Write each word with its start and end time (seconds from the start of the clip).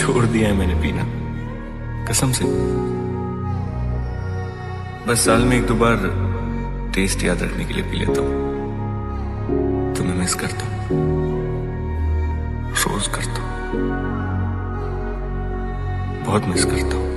छोड़ 0.00 0.26
दिया 0.26 0.48
है 0.48 0.54
मैंने 0.54 0.74
पीना। 0.74 1.04
कसम 2.10 2.32
से। 2.32 2.44
बस 5.06 5.24
साल 5.24 5.44
में 5.44 5.56
एक 5.56 5.66
दो 5.66 5.74
बार 5.74 5.96
टेस्ट 6.94 7.24
याद 7.24 7.42
रखने 7.42 7.64
के 7.64 7.74
लिए 7.74 7.82
पी 7.82 7.98
लेता 7.98 8.20
हूँ। 8.20 8.32
तुम्हें 9.94 10.14
मिस 10.14 10.34
करता 10.34 10.66
हूँ। 10.66 11.00
रोज 12.74 13.08
करता 13.08 13.42
हूँ। 13.42 13.80
बहुत 16.24 16.46
मिस 16.46 16.64
करता 16.64 16.96
हूँ। 16.96 17.10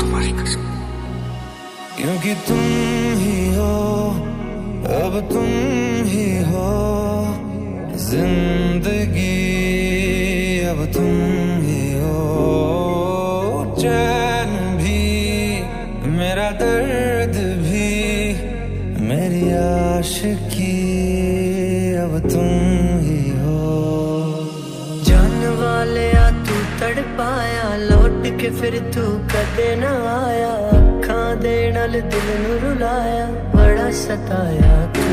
तुम्हारी 0.00 0.32
कसम। 0.32 0.60
क्योंकि 1.96 2.34
तुम 2.34 2.60
ही 3.18 3.54
हो, 3.54 3.74
अब 4.98 5.28
तुम 5.32 5.48
ही 6.06 6.42
हो, 6.42 6.68
ज़िंदगी 7.96 9.67
अब 10.68 10.84
तुम 10.92 11.60
ही 11.62 11.92
हो। 11.92 12.16
चैन 13.80 14.50
भी, 14.76 15.00
मेरा 16.10 16.50
दर्द 16.50 17.36
भी, 17.64 17.90
मेरी 19.04 19.44
आशिकी 19.52 20.74
अब 21.94 22.18
तुम 22.18 22.50
ही 23.00 23.22
हो। 23.40 23.62
जान 25.04 25.38
वाले 25.60 26.12
आ, 26.12 26.30
तू 26.30 26.56
तड़ 26.80 27.00
पाया 27.18 27.76
लौट 27.76 28.22
के 28.40 28.50
फिर 28.50 28.78
तू 28.94 29.06
कदे 29.32 29.70
न 29.76 29.84
आया। 30.14 30.52
अखा 30.78 31.34
दे 31.34 31.56
नल 31.72 32.00
दिल 32.12 32.28
नु 32.42 32.52
रुलाया, 32.66 33.26
बड़ा 33.54 33.90
सताया 33.90 34.76
तू। 34.92 35.08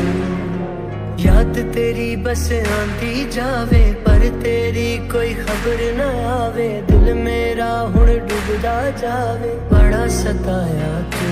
याद 1.24 1.54
तेरी 1.74 2.16
बस 2.16 2.52
आंदी 2.52 3.30
जावे, 3.30 3.84
पर 4.06 4.15
तेरी 4.30 5.08
कोई 5.08 5.34
खबर 5.34 5.78
ना 5.94 6.08
आवे, 6.34 6.82
दिल 6.82 7.14
मेरा 7.14 7.70
हुन 7.80 8.06
डूबदा 8.06 8.90
जावे। 8.90 9.52
बड़ा 9.72 10.08
सताया 10.08 11.00
तू। 11.10 11.30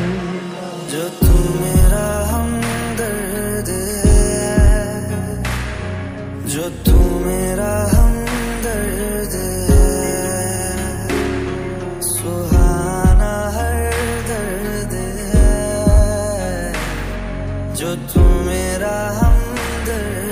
जो 0.93 1.05
तू 1.09 1.33
मेरा 1.61 2.07
हमदर्द 2.27 3.69
है, 3.69 5.43
जो 6.47 6.63
तू 6.63 6.99
मेरा 7.27 7.73
हमदर्द 7.95 9.35
है, 9.71 9.89
सुहाना 12.01 13.35
हर 13.57 13.91
दर्द 14.31 14.93
है। 15.35 16.73
जो 17.75 17.97
तू 17.97 18.21
मेरा 18.21 18.97
हमदर्द 19.23 20.24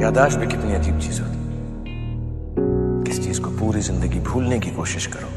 यादाश्त 0.00 0.38
भी 0.38 0.46
कितनी 0.46 0.74
अजीब 0.74 0.98
चीज़ 1.00 1.20
होती 1.20 1.36
किस 3.06 3.22
चीज़ 3.24 3.40
को 3.40 3.50
पूरी 3.58 3.80
ज़िंदगी 3.80 4.20
भूलने 4.20 4.58
की 4.58 4.70
कोशिश 4.70 5.06
करो, 5.06 5.28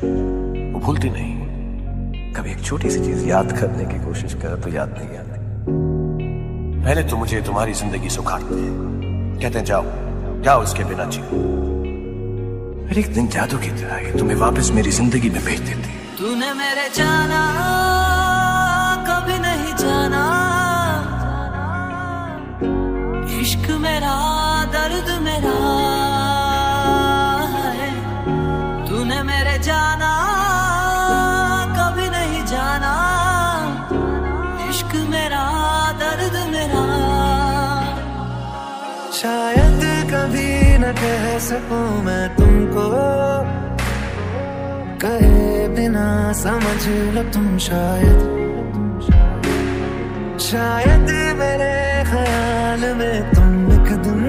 वो 0.74 0.80
भूलती 0.80 1.10
नहीं। 1.10 2.34
कभी 2.34 2.52
एक 2.52 2.62
छोटी 2.64 2.90
सी 2.90 3.00
चीज़ 3.06 3.26
याद 3.28 3.52
करने 3.60 3.86
की 3.86 3.98
कोशिश 4.06 4.34
करो 4.42 4.56
तो 4.58 4.70
याद 4.70 4.90
नहीं 4.98 5.18
आती। 5.18 5.40
पहले 6.86 7.04
तो 7.10 7.18
मुझे 7.18 7.42
तुम्हारी 7.42 7.74
ज़िंदगी 7.74 8.10
सुखाते 8.10 8.56
हैं। 8.56 9.40
कहते 9.42 9.58
हैं, 9.58 9.66
जाओ 9.66 9.86
जाओ 10.44 10.64
इसके 10.64 10.84
बिना 10.84 11.06
जियो। 11.06 11.26
फिर 12.88 13.00
एक 13.00 13.14
दिन 13.14 13.28
जादू 13.34 13.58
की 13.58 13.70
तरह 13.82 14.18
तुम्हें 14.18 14.38
वापस 14.38 14.72
मेरी 14.76 14.92
ज़िंदगी 14.92 15.30
में 15.30 15.44
भेज 15.46 15.60
देती 15.60 15.90
तूने 16.18 16.54
मेरे 16.54 16.90
जाना 16.96 17.42
दर्द 36.22 36.36
मेरा। 36.54 36.84
शायद 39.14 39.82
कभी 40.12 40.52
न 40.78 40.92
कह 40.94 41.24
सकूँ 41.40 41.88
मैं 42.04 42.26
तुमको। 42.36 42.86
कहे 45.02 45.68
बिना 45.68 46.08
समझ 46.34 46.82
लो 47.16 47.24
तुम 47.34 47.58
शायद। 47.58 48.20
शायद 50.42 51.10
मेरे 51.40 51.74
ख्याल 52.12 52.82
में 52.96 53.18
तुम 53.34 53.52
एक 53.74 53.90
दिन 54.06 54.22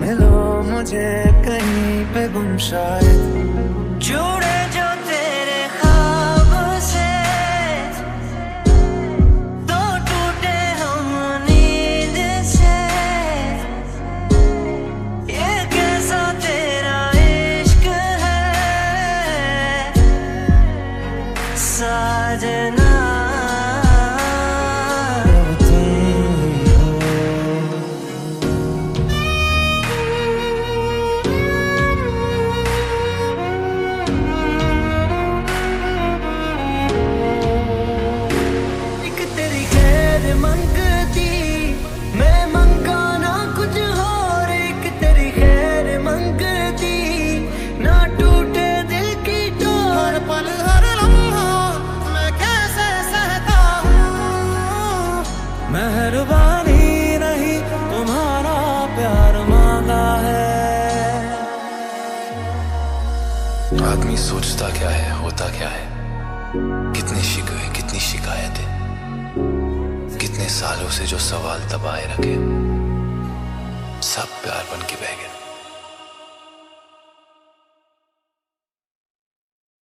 मिलो 0.00 0.62
मुझे 0.62 1.10
कहीं 1.46 2.04
पे 2.14 2.28
गुम 2.28 2.56
शायद। 2.70 3.22
जो 4.08 4.39
sudden 21.60 22.89
मेहरबानी 55.72 57.18
नहीं, 57.18 57.58
तुम्हारा 57.90 58.56
प्यार 58.96 59.36
मांगा 59.48 60.06
है। 60.16 60.48
आदमी 63.92 64.16
सोचता 64.16 64.68
क्या 64.68 64.90
है, 64.90 65.22
होता 65.22 65.48
क्या 65.48 65.68
है? 65.68 65.86
कितने 66.94 67.22
शिकवे 67.22 67.68
कितनी 67.76 68.00
शिकायतें? 68.00 68.68
कितने 70.20 70.48
सालों 70.48 70.90
से 70.90 71.06
जो 71.06 71.18
सवाल 71.18 71.60
दबाए 71.60 72.04
रखे, 72.04 72.34
सब 74.02 74.28
प्यार 74.42 74.64
बन 74.72 74.86
के 74.86 74.94
बह 74.94 75.14
गए। 75.20 75.39